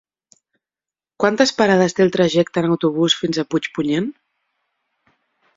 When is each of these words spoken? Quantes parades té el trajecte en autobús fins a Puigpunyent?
Quantes 1.23 1.53
parades 1.59 1.95
té 1.99 2.05
el 2.07 2.11
trajecte 2.17 2.63
en 2.63 2.71
autobús 2.71 3.19
fins 3.21 3.43
a 3.45 3.49
Puigpunyent? 3.53 4.11